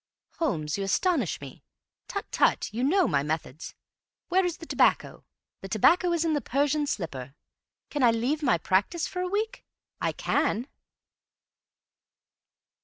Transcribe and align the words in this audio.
Holmes, 0.39 0.79
you 0.79 0.83
astonish 0.83 1.39
me. 1.39 1.63
Tut, 2.07 2.25
tut, 2.31 2.73
you 2.73 2.83
know 2.83 3.07
my 3.07 3.21
methods. 3.21 3.75
Where 4.29 4.43
is 4.43 4.57
the 4.57 4.65
tobacco? 4.65 5.25
The 5.61 5.69
tobacco 5.69 6.11
is 6.11 6.25
in 6.25 6.33
the 6.33 6.41
Persian 6.41 6.87
slipper. 6.87 7.35
Can 7.91 8.01
I 8.01 8.09
leave 8.09 8.41
my 8.41 8.57
practice 8.57 9.05
for 9.05 9.19
a 9.21 9.29
week? 9.29 9.63
I 10.01 10.11
can." 10.11 10.67